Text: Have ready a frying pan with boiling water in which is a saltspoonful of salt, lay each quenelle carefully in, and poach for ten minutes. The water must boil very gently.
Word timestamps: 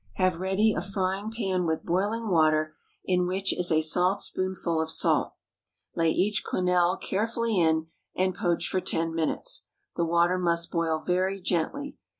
Have 0.13 0.39
ready 0.39 0.73
a 0.73 0.81
frying 0.81 1.29
pan 1.29 1.67
with 1.67 1.85
boiling 1.85 2.27
water 2.27 2.73
in 3.05 3.27
which 3.27 3.55
is 3.55 3.71
a 3.71 3.83
saltspoonful 3.83 4.81
of 4.81 4.89
salt, 4.89 5.35
lay 5.95 6.09
each 6.09 6.43
quenelle 6.43 6.97
carefully 6.97 7.59
in, 7.61 7.85
and 8.15 8.33
poach 8.33 8.67
for 8.67 8.81
ten 8.81 9.13
minutes. 9.13 9.67
The 9.95 10.05
water 10.05 10.39
must 10.39 10.71
boil 10.71 11.03
very 11.05 11.39
gently. 11.39 11.97